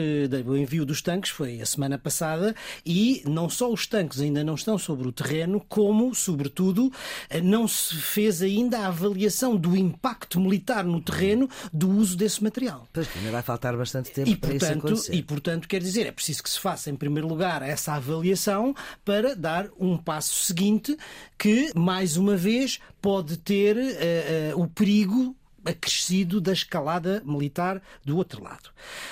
[0.47, 2.55] o envio dos tanques foi a semana passada
[2.85, 6.93] e não só os tanques ainda não estão sobre o terreno, como, sobretudo, uh,
[7.43, 12.87] não se fez ainda a avaliação do impacto militar no terreno do uso desse material.
[12.93, 15.15] Pois, ainda vai faltar bastante tempo e, para portanto, isso acontecer.
[15.15, 19.35] E, portanto, quer dizer, é preciso que se faça, em primeiro lugar, essa avaliação para
[19.35, 20.97] dar um passo seguinte
[21.39, 28.17] que, mais uma vez, pode ter uh, uh, o perigo acrescido da escalada militar do
[28.17, 28.71] outro lado.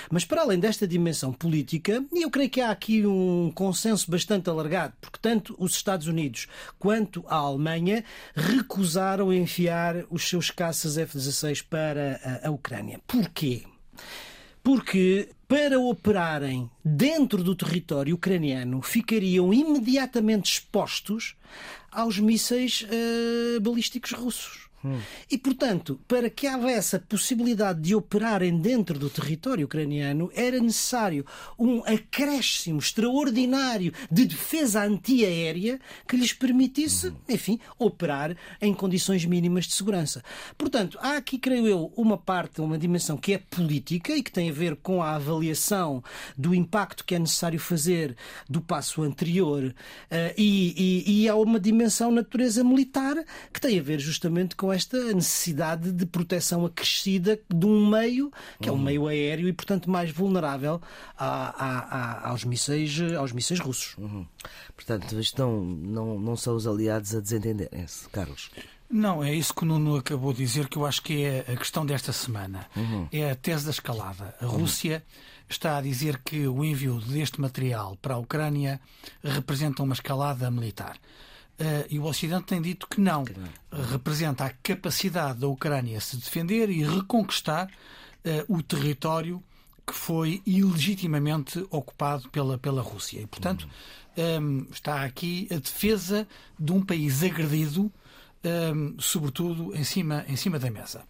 [0.09, 4.49] Mas para além desta dimensão política, e eu creio que há aqui um consenso bastante
[4.49, 6.47] alargado, porque tanto os Estados Unidos
[6.79, 12.99] quanto a Alemanha recusaram enfiar os seus caças F-16 para a, Ucrânia.
[13.05, 13.63] Porquê?
[14.63, 21.35] Porque para operarem dentro do território ucraniano ficariam imediatamente expostos
[21.91, 24.64] aos mísseis uh, balísticos russos.
[24.85, 24.99] Hum.
[25.31, 31.25] E, portanto, para que houvesse a possibilidade de operarem dentro do território ucraniano, era necessário
[31.57, 37.15] um acréscimo extraordinário de defesa antiaérea que lhes permitisse, hum.
[37.27, 40.23] enfim, operar em condições mínimas de segurança.
[40.55, 44.49] Portanto, há aqui, creio eu, uma parte, uma dimensão que é política e que tem
[44.49, 46.03] a ver com a avaliação
[46.37, 48.15] do impacto que é necessário fazer
[48.47, 53.15] do passo anterior, uh, e, e, e há uma dimensão natureza militar
[53.51, 58.69] que tem a ver justamente com esta necessidade de proteção acrescida de um meio que
[58.69, 58.81] é um uhum.
[58.81, 60.81] meio aéreo e, portanto, mais vulnerável
[61.17, 63.95] a, a, a, aos, mísseis, aos mísseis russos.
[63.97, 64.25] Uhum.
[64.75, 68.51] Portanto, isto não, não, não são os aliados a desentenderem-se, Carlos.
[68.89, 71.57] Não, é isso que o Nuno acabou de dizer, que eu acho que é a
[71.57, 72.67] questão desta semana.
[72.75, 73.07] Uhum.
[73.11, 74.35] É a tese da escalada.
[74.39, 75.03] A Rússia
[75.49, 78.79] está a dizer que o envio deste material para a Ucrânia
[79.23, 80.97] representa uma escalada militar.
[81.57, 83.23] Uh, e o Ocidente tem dito que não.
[83.91, 89.41] Representa a capacidade da Ucrânia se defender e reconquistar uh, o território
[89.87, 93.21] que foi ilegitimamente ocupado pela, pela Rússia.
[93.21, 93.69] E, portanto,
[94.17, 96.27] um, está aqui a defesa
[96.59, 97.91] de um país agredido
[98.73, 101.03] um, sobretudo em cima, em cima da mesa.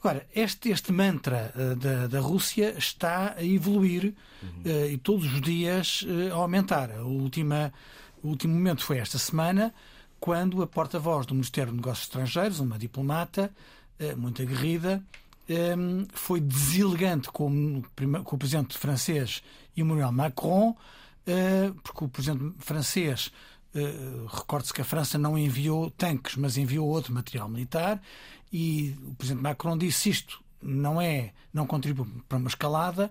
[0.00, 4.48] Agora, este, este mantra uh, da, da Rússia está a evoluir uhum.
[4.64, 6.90] uh, e todos os dias uh, a aumentar.
[6.92, 7.72] A última,
[8.22, 9.74] o último momento foi esta semana,
[10.20, 13.52] quando a porta-voz do Ministério dos Negócios Estrangeiros, uma diplomata
[14.16, 15.02] muito aguerrida,
[15.76, 17.82] um, foi deselegante com,
[18.24, 19.42] o presidente francês
[19.76, 20.76] Emmanuel Macron,
[21.82, 23.32] porque o presidente francês
[23.74, 28.00] Uh, Recorde-se que a França não enviou tanques, mas enviou outro material militar
[28.50, 33.10] e o Presidente Macron disse isto não é, não contribui para uma escalada.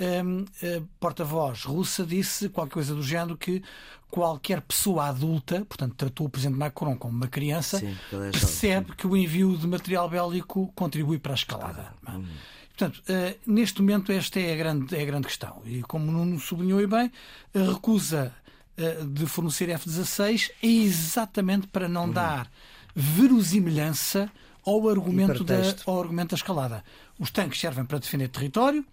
[0.00, 3.62] A porta-voz russa disse qualquer coisa do género que
[4.10, 9.06] qualquer pessoa adulta, portanto, tratou o Presidente Macron como uma criança, Sim, é percebe que
[9.06, 11.92] o envio de material bélico contribui para a escalada.
[12.08, 12.24] Hum.
[12.68, 15.60] Portanto, uh, neste momento, esta é a, grande, é a grande questão.
[15.66, 17.10] E como Nuno sublinhou bem,
[17.54, 18.32] a recusa
[18.78, 22.12] uh, de fornecer F-16 é exatamente para não hum.
[22.12, 22.50] dar
[22.94, 24.30] verosimilhança
[24.64, 25.56] ao argumento, da,
[25.86, 26.84] ao argumento da escalada.
[27.18, 28.84] Os tanques servem para defender território,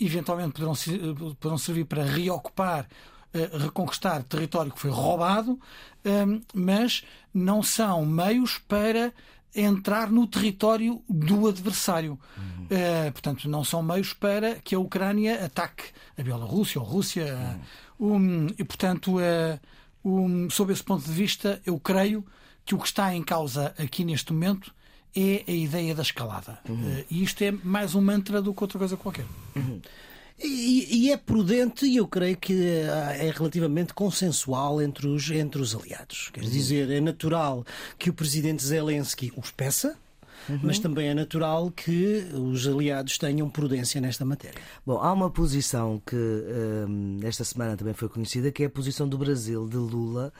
[0.00, 2.86] eventualmente poderão, uh, poderão servir para reocupar,
[3.34, 5.58] uh, reconquistar território que foi roubado,
[6.54, 9.12] mas não são meios para
[9.54, 12.18] entrar no território do adversário.
[12.38, 13.12] Uhum.
[13.12, 15.84] portanto, não são meios para que a Ucrânia ataque
[16.16, 17.58] a Bielorrússia ou a Rússia.
[17.98, 18.16] Uhum.
[18.16, 19.16] Um, e, portanto,
[20.02, 22.24] um, sob esse ponto de vista, eu creio
[22.64, 24.72] que o que está em causa aqui neste momento
[25.14, 26.58] é a ideia da escalada.
[26.68, 27.04] Uhum.
[27.10, 29.26] E isto é mais um mantra do que outra coisa qualquer.
[29.56, 29.80] Uhum.
[30.42, 35.74] E, e, é prudente e eu creio que é relativamente consensual entre os, entre os
[35.74, 36.30] aliados.
[36.32, 36.50] Quer uhum.
[36.50, 37.64] dizer, é natural
[37.98, 39.96] que o presidente Zelensky os peça,
[40.48, 40.60] Uhum.
[40.62, 44.60] mas também é natural que os aliados tenham prudência nesta matéria.
[44.86, 49.06] Bom, há uma posição que um, esta semana também foi conhecida, que é a posição
[49.06, 50.32] do Brasil, de Lula,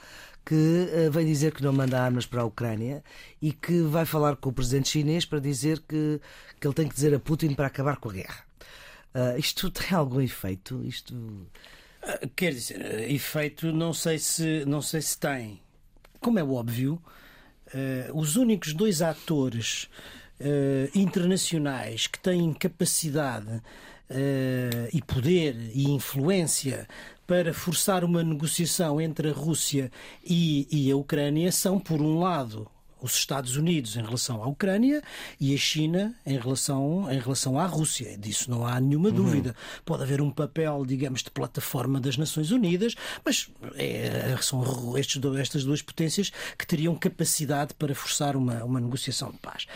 [0.45, 3.03] que uh, vem dizer que não manda armas para a Ucrânia
[3.41, 6.19] e que vai falar com o presidente chinês para dizer que,
[6.59, 8.43] que ele tem que dizer a Putin para acabar com a guerra.
[9.13, 10.83] Uh, isto tem algum efeito?
[10.83, 15.61] Isto uh, quer dizer, efeito não sei se não sei se tem.
[16.19, 17.01] Como é óbvio,
[18.13, 19.89] os únicos dois atores
[20.93, 23.59] internacionais que têm capacidade
[24.93, 26.87] e poder e influência
[27.31, 29.89] para forçar uma negociação entre a Rússia
[30.21, 32.69] e, e a Ucrânia são, por um lado,
[33.01, 35.01] os Estados Unidos em relação à Ucrânia
[35.39, 38.17] e a China em relação, em relação à Rússia.
[38.17, 39.15] Disso não há nenhuma uhum.
[39.15, 39.55] dúvida.
[39.85, 45.63] Pode haver um papel, digamos, de plataforma das Nações Unidas, mas é, são estes, estas
[45.63, 49.67] duas potências que teriam capacidade para forçar uma, uma negociação de paz.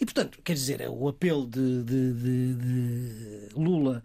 [0.00, 4.02] E, portanto, quer dizer, o apelo de, de, de, de Lula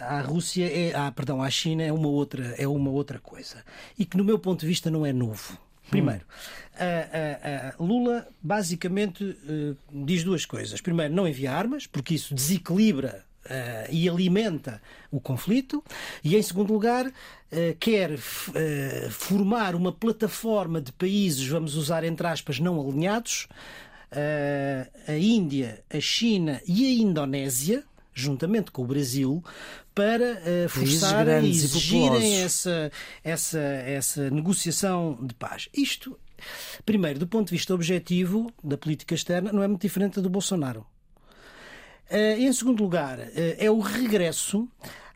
[0.00, 3.64] à Rússia é, ah, perdão, à China é uma outra é uma outra coisa
[3.98, 5.58] e que no meu ponto de vista não é novo.
[5.90, 6.24] Primeiro,
[7.80, 7.84] hum.
[7.84, 10.80] Lula basicamente uh, diz duas coisas.
[10.80, 15.82] Primeiro, não envia armas, porque isso desequilibra Uh, e alimenta o conflito,
[16.22, 17.12] e em segundo lugar, uh,
[17.80, 23.48] quer uh, formar uma plataforma de países, vamos usar entre aspas, não alinhados,
[25.08, 27.82] a Índia, a China e a Indonésia,
[28.20, 29.42] juntamente com o Brasil,
[29.94, 32.90] para uh, forçar e exigirem essa,
[33.24, 35.68] essa, essa negociação de paz.
[35.74, 36.18] Isto,
[36.84, 40.86] primeiro, do ponto de vista objetivo da política externa, não é muito diferente do Bolsonaro.
[42.10, 43.24] Uh, em segundo lugar, uh,
[43.58, 44.68] é o regresso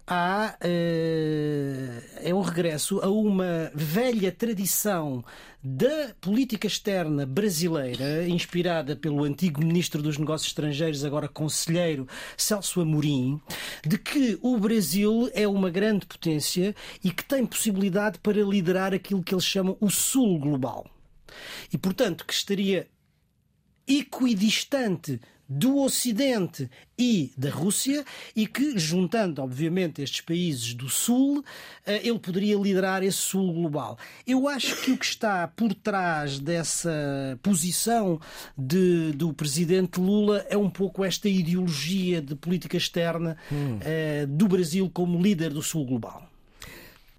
[0.07, 5.25] há, é um regresso a uma velha tradição
[5.63, 13.41] da política externa brasileira, inspirada pelo antigo ministro dos Negócios Estrangeiros, agora conselheiro Celso Amorim,
[13.87, 19.23] de que o Brasil é uma grande potência e que tem possibilidade para liderar aquilo
[19.23, 20.87] que eles chamam o Sul global.
[21.73, 22.87] E, portanto, que estaria
[23.87, 28.05] equidistante do Ocidente e da Rússia
[28.35, 31.45] e que, juntando, obviamente, estes países do Sul,
[31.87, 33.99] eh, ele poderia liderar esse Sul global.
[34.27, 38.21] Eu acho que o que está por trás dessa posição
[38.57, 43.79] de, do presidente Lula é um pouco esta ideologia de política externa hum.
[43.79, 46.34] uh, do Brasil como líder do Sul global.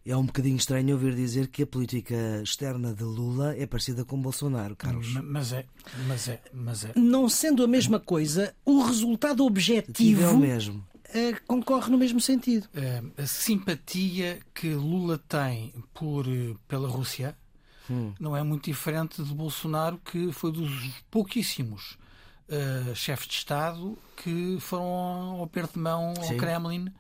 [0.06, 4.22] É um bocadinho estranho ouvir dizer que a política externa de Lula é parecida com
[4.22, 5.14] Bolsonaro, Carlos.
[5.24, 5.66] Mas é,
[6.08, 6.92] mas é, mas é.
[6.96, 10.86] Não sendo a mesma coisa, o resultado objetivo é o mesmo.
[11.12, 12.68] É, concorre no mesmo sentido.
[12.76, 16.28] É, a simpatia que Lula tem por,
[16.68, 17.36] pela Rússia
[17.90, 18.14] hum.
[18.20, 20.70] não é muito diferente de Bolsonaro, que foi dos
[21.10, 21.98] pouquíssimos
[22.48, 26.34] uh, chefes de Estado que foram ao aperto de mão Sim.
[26.34, 26.94] ao Kremlin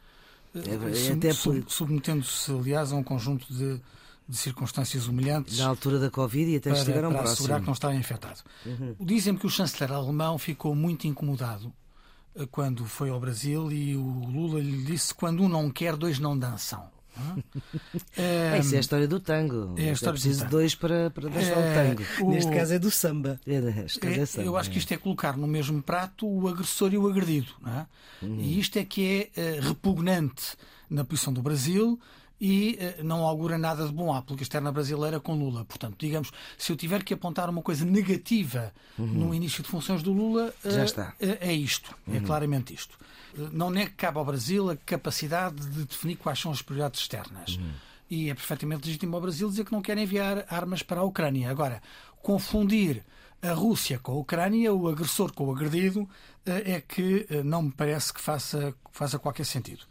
[0.59, 3.81] é, sub, submetendo-se, aliás, a um conjunto de,
[4.27, 5.57] de circunstâncias humilhantes.
[5.57, 7.39] Na altura da Covid e até para, estiveram para próximos.
[7.39, 8.41] assegurar que não estava infectado.
[8.65, 8.95] Uhum.
[8.99, 11.73] Dizem-me que o chanceler alemão ficou muito incomodado
[12.35, 16.19] eh, quando foi ao Brasil e o Lula lhe disse quando um não quer, dois
[16.19, 16.94] não dançam.
[18.17, 19.73] É, isso é a história do tango.
[19.77, 22.03] É a história é preciso do de dois para, para dançar É, o tango.
[22.25, 23.39] o- Neste caso é do samba.
[23.45, 24.79] É, neste caso é É, samba, eu acho que é.
[24.79, 27.47] isto é colocar no mesmo prato o agressor e o agredido.
[27.61, 27.87] Não é?
[28.21, 28.39] Uhum.
[28.39, 30.55] E isto é que é eh, repugnante
[30.89, 31.99] na posição do Brasil
[32.39, 35.63] e eh, não augura nada de bom à política externa brasileira com Lula.
[35.65, 40.11] Portanto, digamos, se eu tiver que apontar uma coisa negativa no início de funções do
[40.11, 40.75] Lula, eh, Uhum.
[40.75, 41.03] Já está.
[41.21, 41.29] Uhum.
[41.31, 41.95] eh, é isto.
[42.11, 42.97] É claramente isto.
[43.51, 47.55] Não é que cabe ao Brasil a capacidade de definir quais são as prioridades externas.
[47.57, 47.71] Uhum.
[48.09, 51.49] E é perfeitamente legítimo ao Brasil dizer que não quer enviar armas para a Ucrânia.
[51.49, 51.81] Agora,
[52.21, 53.03] confundir
[53.41, 56.07] a Rússia com a Ucrânia, o agressor com o agredido,
[56.45, 59.83] é que não me parece que faça, que faça qualquer sentido.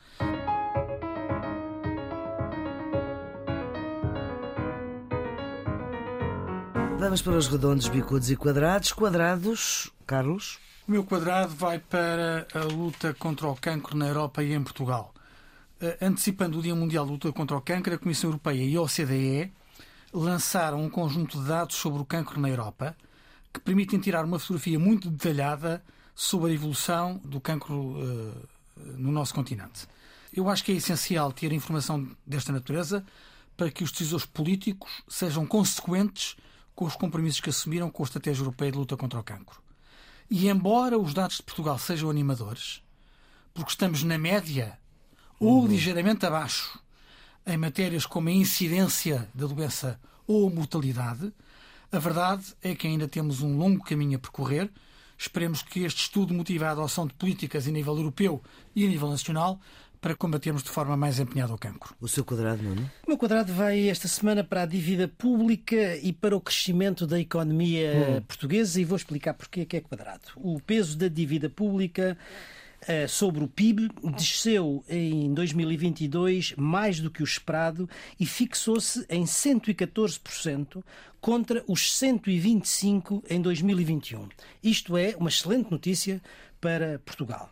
[7.05, 8.91] Vamos para os redondos, bicudos e quadrados.
[8.91, 10.59] Quadrados, Carlos.
[10.89, 15.13] O meu quadrado vai para a luta contra o cancro na Europa e em Portugal.
[15.83, 18.81] Eh, Antecipando o Dia Mundial de Luta contra o Cancro, a Comissão Europeia e a
[18.81, 19.53] OCDE
[20.15, 22.97] lançaram um conjunto de dados sobre o cancro na Europa
[23.53, 29.35] que permitem tirar uma fotografia muito detalhada sobre a evolução do cancro eh, no nosso
[29.35, 29.87] continente.
[30.33, 33.05] Eu acho que é essencial ter informação desta natureza
[33.59, 36.35] para que os decisores políticos sejam consequentes
[36.75, 39.63] com os compromissos que assumiram com a Estratégia Europeia de Luta contra o Cancro.
[40.31, 42.83] E embora os dados de Portugal sejam animadores,
[43.53, 44.79] porque estamos na média
[45.39, 46.79] ou ligeiramente abaixo
[47.47, 51.33] em matérias como a incidência da doença ou a mortalidade,
[51.93, 54.71] a verdade é que ainda temos um longo caminho a percorrer.
[55.17, 58.43] Esperemos que este estudo motive a adoção de políticas a nível europeu
[58.75, 59.61] e a nível nacional
[60.05, 61.95] para combatermos de forma mais empenhada o cancro.
[61.99, 62.91] O seu quadrado, Nuno.
[63.07, 67.19] O meu quadrado vai esta semana para a dívida pública e para o crescimento da
[67.19, 70.25] economia portuguesa e vou explicar porque é que é quadrado.
[70.37, 72.19] O peso da dívida pública
[72.87, 77.89] eh, sobre o PIB desceu em 2022 mais do que o esperado
[78.21, 80.85] e fixou-se em 114%
[81.19, 84.29] contra os 125% em 2021.
[84.63, 86.21] Isto é uma excelente notícia
[86.65, 87.51] para Portugal.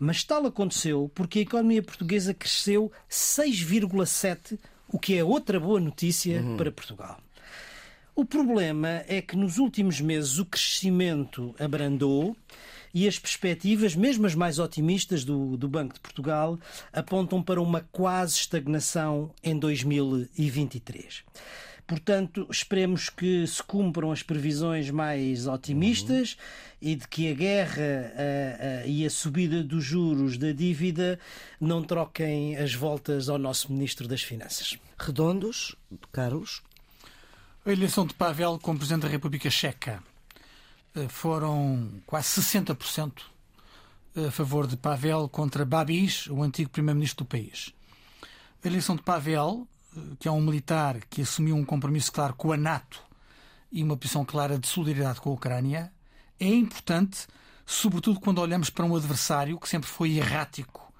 [0.00, 6.42] Mas tal aconteceu porque a economia portuguesa cresceu 6,7%, o que é outra boa notícia
[6.56, 7.20] para Portugal.
[8.16, 12.36] O problema é que nos últimos meses o crescimento abrandou
[12.92, 16.58] e as perspectivas, mesmo as mais otimistas do, do Banco de Portugal,
[16.92, 21.22] apontam para uma quase estagnação em 2023.
[21.88, 26.36] Portanto, esperemos que se cumpram as previsões mais otimistas
[26.82, 31.18] e de que a guerra ah, ah, e a subida dos juros da dívida
[31.58, 34.78] não troquem as voltas ao nosso Ministro das Finanças.
[34.98, 35.74] Redondos,
[36.12, 36.60] Carlos.
[37.64, 40.02] A eleição de Pavel como Presidente da República Checa
[40.94, 43.22] eh, foram quase 60%
[44.26, 47.72] a favor de Pavel contra Babis, o antigo Primeiro-Ministro do país.
[48.62, 49.77] A eleição de Pavel, eh,
[50.18, 53.02] que é um militar que assumiu um compromisso claro com a NATO
[53.70, 55.92] e uma posição clara de solidariedade com a Ucrânia,
[56.40, 57.26] é importante,
[57.66, 60.92] sobretudo quando olhamos para um adversário que sempre foi errático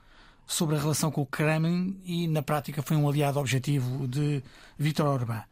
[0.47, 4.43] sobre a relação com o Kremlin e, na prática, foi um aliado objetivo de
[4.79, 5.45] Vítor Orbán.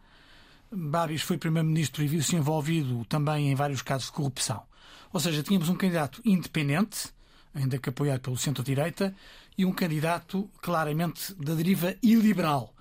[0.72, 4.62] Babis foi primeiro-ministro e viu-se envolvido também em vários casos de corrupção.
[5.12, 7.08] Ou seja, tínhamos um candidato independente,
[7.54, 9.14] ainda que apoiado pelo centro-direita,
[9.56, 12.74] e um candidato claramente da deriva iliberal.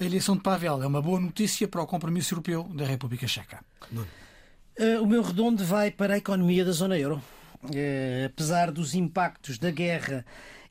[0.00, 3.64] A eleição de Pavel é uma boa notícia para o compromisso europeu da República Checa.
[3.92, 7.22] Uh, o meu redondo vai para a economia da zona euro.
[7.62, 10.24] Uh, apesar dos impactos da guerra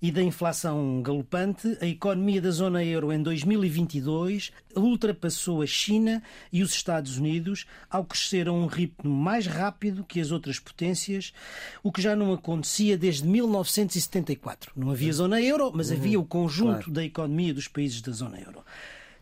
[0.03, 6.61] e da inflação galopante, a economia da zona euro em 2022 ultrapassou a China e
[6.61, 11.33] os Estados Unidos ao crescer a um ritmo mais rápido que as outras potências,
[11.81, 14.73] o que já não acontecia desde 1974.
[14.75, 16.91] Não havia zona euro, mas havia o conjunto claro.
[16.91, 18.61] da economia dos países da zona euro.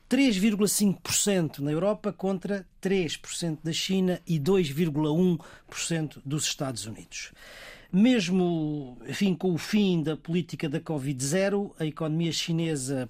[0.09, 7.31] 3,5% na Europa contra 3% da China e 2,1% dos Estados Unidos.
[7.91, 13.09] Mesmo enfim, com o fim da política da Covid-0, a economia chinesa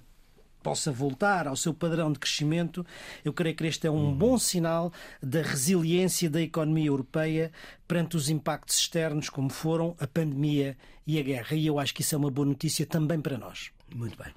[0.62, 2.86] possa voltar ao seu padrão de crescimento,
[3.24, 7.50] eu creio que este é um bom sinal da resiliência da economia europeia
[7.86, 10.76] perante os impactos externos, como foram a pandemia
[11.06, 11.56] e a guerra.
[11.56, 13.70] E eu acho que isso é uma boa notícia também para nós.
[13.94, 14.32] Muito bem.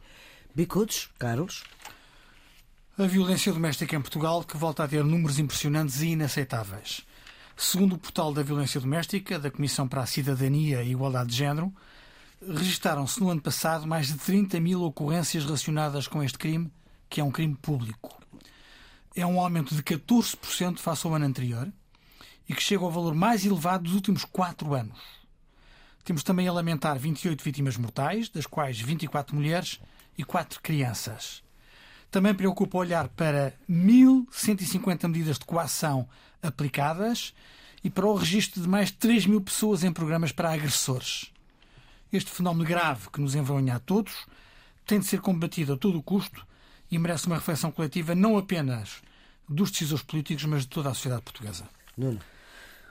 [0.54, 1.64] Bicudos, Carlos.
[2.98, 7.06] A violência doméstica em Portugal, que volta a ter números impressionantes e inaceitáveis.
[7.58, 11.74] Segundo o portal da violência doméstica, da Comissão para a Cidadania e Igualdade de Género,
[12.45, 16.70] registaram-se no ano passado mais de 30 mil ocorrências relacionadas com este crime,
[17.10, 18.22] que é um crime público.
[19.16, 21.72] é um aumento de 14% face ao ano anterior
[22.49, 24.99] e que chega ao valor mais elevado dos últimos quatro anos.
[26.03, 29.80] Temos também a lamentar 28 vítimas mortais, das quais 24 mulheres
[30.18, 31.45] e 4 crianças.
[32.16, 36.07] Também preocupa olhar para 1.150 medidas de coação
[36.41, 37.34] aplicadas
[37.84, 41.30] e para o registro de mais de 3 mil pessoas em programas para agressores.
[42.13, 44.26] Este fenómeno grave que nos envergonha a todos
[44.86, 46.47] tem de ser combatido a todo o custo
[46.89, 49.01] e merece uma reflexão coletiva não apenas
[49.49, 51.68] dos decisores políticos, mas de toda a sociedade portuguesa.
[51.97, 52.22] Nuno.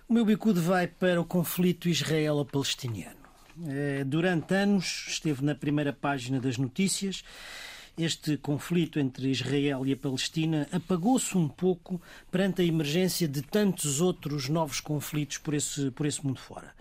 [0.07, 3.25] O meu bicudo vai para o conflito israelo-palestiniano.
[3.69, 7.25] Eh, durante anos esteve na primeira página das notícias.
[7.97, 14.01] Este conflito entre Israel e a Palestina apagou-se um pouco perante a emergência de tantos
[14.01, 16.75] outros novos conflitos por esse, por esse mundo fora.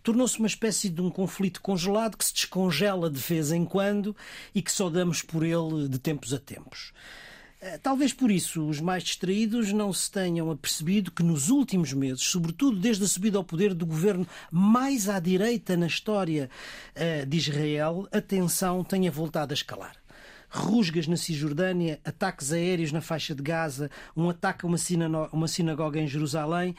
[0.00, 4.14] Tornou-se uma espécie de um conflito congelado que se descongela de vez em quando
[4.54, 6.92] e que só damos por ele de tempos a tempos.
[7.60, 12.22] Eh, talvez por isso os mais distraídos não se tenham apercebido que nos últimos meses,
[12.22, 16.48] sobretudo desde a subida ao poder do governo mais à direita na história
[16.94, 19.99] eh, de Israel, a tensão tenha voltado a escalar
[20.50, 24.78] rusgas na Cisjordânia, ataques aéreos na faixa de Gaza, um ataque a uma,
[25.32, 26.74] uma sinagoga em Jerusalém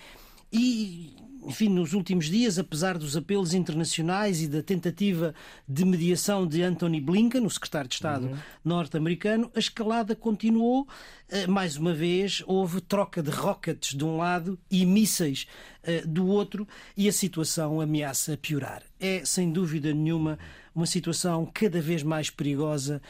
[0.51, 5.33] e enfim, nos últimos dias, apesar dos apelos internacionais e da tentativa
[5.67, 8.37] de mediação de Anthony Blinken, o secretário de Estado uhum.
[8.63, 10.87] norte-americano, a escalada continuou.
[11.29, 15.47] Eh, mais uma vez, houve troca de rockets de um lado e mísseis
[15.83, 18.83] eh, do outro, e a situação ameaça piorar.
[18.99, 20.37] É, sem dúvida nenhuma,
[20.75, 23.01] uma situação cada vez mais perigosa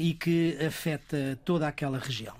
[0.00, 2.34] e que afeta toda aquela região.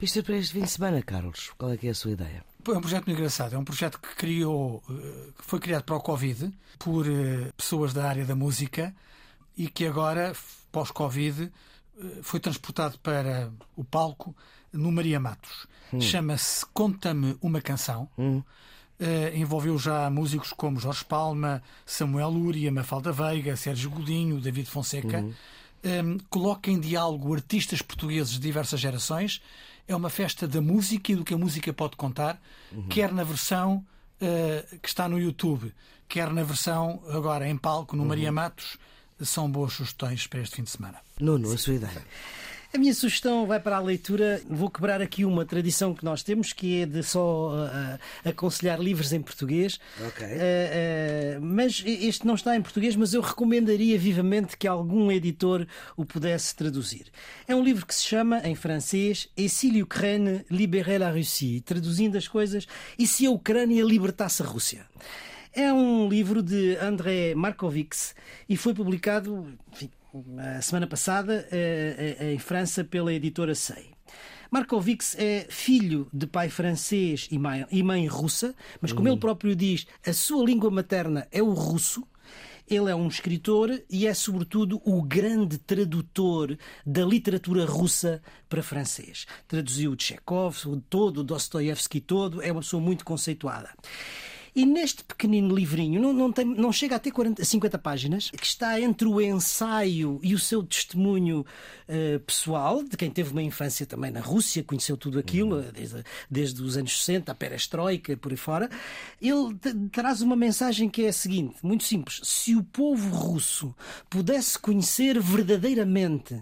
[0.00, 1.52] Isto é para este fim de semana, Carlos.
[1.56, 2.44] Qual é que é a sua ideia?
[2.66, 3.54] É um projeto muito engraçado.
[3.54, 7.94] É um projeto que criou, eh, que foi criado para o Covid por eh, pessoas
[7.94, 8.94] da área da música
[9.56, 10.34] e que agora,
[10.72, 14.36] pós-Covid, eh, foi transportado para o palco
[14.72, 15.66] no Maria Matos.
[15.92, 16.00] Hum.
[16.00, 18.08] Chama-se Conta-me uma canção.
[18.18, 18.42] Hum.
[18.98, 25.18] Uh, envolveu já músicos como Jorge Palma, Samuel Lúria, Mafalda Veiga, Sérgio Godinho, David Fonseca.
[25.18, 25.34] Uhum.
[25.86, 29.40] Um, coloca em diálogo artistas portugueses de diversas gerações
[29.86, 32.88] é uma festa da música e do que a música pode contar, uhum.
[32.88, 33.86] quer na versão
[34.20, 35.72] uh, que está no YouTube,
[36.08, 38.08] quer na versão agora em palco no uhum.
[38.08, 38.76] Maria Matos.
[39.20, 40.98] São boas sugestões para este fim de semana.
[41.18, 42.04] Nuno, a sua ideia.
[42.76, 44.38] A minha sugestão vai para a leitura.
[44.50, 49.14] Vou quebrar aqui uma tradição que nós temos, que é de só uh, aconselhar livros
[49.14, 49.80] em português.
[50.06, 50.26] Ok.
[50.26, 55.66] Uh, uh, mas este não está em português, mas eu recomendaria vivamente que algum editor
[55.96, 57.06] o pudesse traduzir.
[57.48, 61.62] É um livro que se chama, em francês, Et si l'Ukraine libérait la Russie?
[61.62, 62.66] Traduzindo as coisas,
[62.98, 64.84] e se a Ucrânia libertasse a Rússia?
[65.54, 68.14] É um livro de André Markovits
[68.46, 69.88] e foi publicado, enfim,
[70.38, 73.90] a semana passada eh, eh, em França pela editora Sei.
[74.50, 79.14] Markovix é filho de pai francês e mãe, e mãe russa, mas como uhum.
[79.14, 82.06] ele próprio diz, a sua língua materna é o russo.
[82.68, 89.24] Ele é um escritor e é, sobretudo, o grande tradutor da literatura russa para francês.
[89.46, 89.96] Traduziu o
[90.88, 93.70] todo, o Dostoevsky todo, é uma pessoa muito conceituada.
[94.56, 98.46] E neste pequenino livrinho, não, não, tem, não chega a ter 40, 50 páginas, que
[98.46, 101.44] está entre o ensaio e o seu testemunho
[101.86, 105.70] uh, pessoal, de quem teve uma infância também na Rússia, conheceu tudo aquilo, uhum.
[105.74, 108.70] desde, desde os anos 60, a perestroika, por aí fora,
[109.20, 109.54] ele
[109.92, 112.22] traz uma mensagem que é a seguinte, muito simples.
[112.24, 113.74] Se o povo russo
[114.08, 116.40] pudesse conhecer verdadeiramente,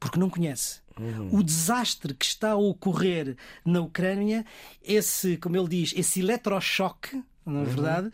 [0.00, 1.28] porque não conhece, Uhum.
[1.32, 4.44] O desastre que está a ocorrer na Ucrânia,
[4.82, 7.64] esse, como ele diz, esse eletrochoque, na é uhum.
[7.64, 8.10] verdade,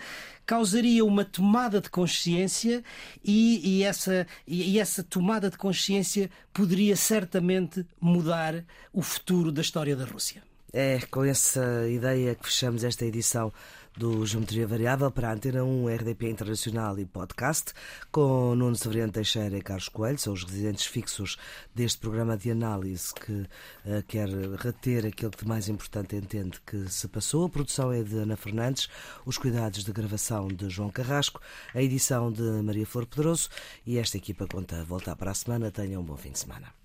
[0.47, 2.83] causaria uma tomada de consciência
[3.25, 9.61] e, e essa, e, e, essa tomada de consciência poderia certamente mudar o futuro da
[9.61, 10.43] história da Rússia.
[10.73, 13.53] É com essa ideia que fechamos esta edição
[13.97, 17.73] do Geometria Variável para a Antena 1, RDP Internacional e Podcast,
[18.11, 21.37] com Nuno Severiano Teixeira e Carlos Coelho, são os residentes fixos
[21.75, 24.29] deste programa de análise que uh, quer
[24.59, 27.47] reter aquilo que de mais importante entende que se passou.
[27.47, 28.89] A produção é de Ana Fernandes,
[29.25, 31.41] os cuidados de gravação de João Carrasco,
[31.73, 33.49] a edição de Maria Flor Pedroso
[33.87, 35.71] e esta equipa conta voltar para a semana.
[35.71, 36.84] Tenham um bom fim de semana.